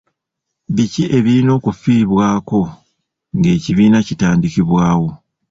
Biki 0.75 1.03
ebirina 1.17 1.51
okifiibwako 1.59 2.61
ng'ekibiina 3.37 3.99
kitandikibwawo? 4.07 5.09